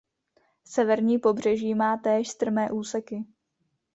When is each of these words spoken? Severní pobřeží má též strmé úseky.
Severní 0.65 1.17
pobřeží 1.19 1.75
má 1.75 1.97
též 1.97 2.27
strmé 2.29 2.71
úseky. 2.71 3.25